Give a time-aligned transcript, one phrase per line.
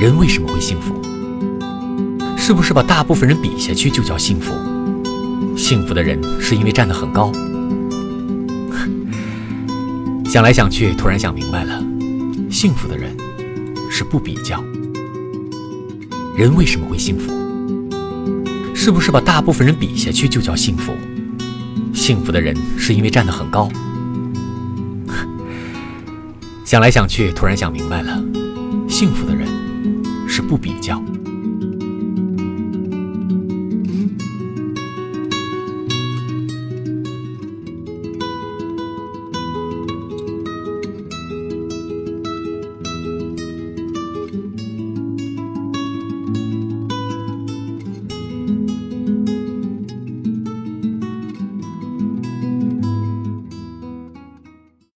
[0.00, 0.98] 人为什么会幸福？
[2.34, 4.54] 是不是把大部分人比下去就叫幸福？
[5.54, 7.30] 幸福的人是因为站得很高。
[10.24, 11.84] 想来想去，突然想明白了，
[12.50, 13.14] 幸福的人
[13.90, 14.64] 是不比较。
[16.34, 17.30] 人为什么会幸福？
[18.74, 20.94] 是不是把大部分人比下去就叫幸福？
[21.92, 23.68] 幸福的人是因为站得很高。
[26.64, 28.18] 想来想去，突然想明白了，
[28.88, 29.46] 幸福的人
[30.40, 31.19] 不比较。